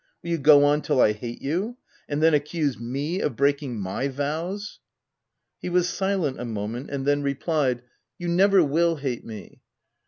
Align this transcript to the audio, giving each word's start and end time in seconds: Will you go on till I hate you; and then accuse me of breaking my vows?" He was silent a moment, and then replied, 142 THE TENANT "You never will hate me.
Will 0.23 0.31
you 0.31 0.39
go 0.39 0.65
on 0.65 0.81
till 0.81 0.99
I 0.99 1.11
hate 1.11 1.43
you; 1.43 1.77
and 2.09 2.23
then 2.23 2.33
accuse 2.33 2.79
me 2.79 3.19
of 3.21 3.35
breaking 3.35 3.79
my 3.79 4.07
vows?" 4.07 4.79
He 5.61 5.69
was 5.69 5.87
silent 5.89 6.39
a 6.39 6.45
moment, 6.45 6.89
and 6.89 7.05
then 7.05 7.21
replied, 7.21 7.83
142 8.17 8.17
THE 8.17 8.25
TENANT 8.25 8.31
"You 8.31 8.35
never 8.35 8.63
will 8.67 8.95
hate 8.95 9.23
me. 9.23 9.61